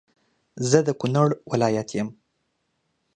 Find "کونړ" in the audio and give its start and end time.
0.99-1.29